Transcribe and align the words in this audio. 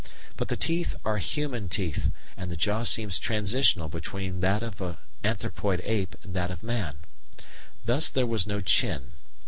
But 0.35 0.47
the 0.47 0.57
teeth 0.57 0.95
are 1.05 1.19
human 1.19 1.69
teeth, 1.69 2.11
and 2.35 2.49
the 2.49 2.55
jaw 2.57 2.81
seems 2.81 3.19
transitional 3.19 3.87
between 3.87 4.39
that 4.39 4.63
of 4.63 4.81
an 4.81 4.97
anthropoid 5.23 5.79
ape 5.83 6.15
and 6.23 6.33
that 6.35 6.49
of 6.49 6.63
man. 6.63 6.95
Thus 7.85 8.09
there 8.09 8.25
was 8.25 8.47
no 8.47 8.61
chin. 8.61 9.11